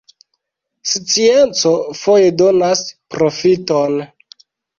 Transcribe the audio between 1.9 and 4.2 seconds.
foje donas proﬁton.